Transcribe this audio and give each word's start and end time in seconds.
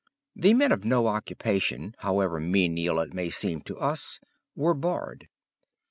The 0.35 0.55
men 0.55 0.71
of 0.71 0.83
no 0.83 1.05
occupation, 1.05 1.93
however 1.99 2.39
menial 2.39 2.99
it 3.01 3.13
may 3.13 3.29
seem 3.29 3.61
to 3.65 3.77
us, 3.77 4.19
were 4.55 4.73
barred. 4.73 5.27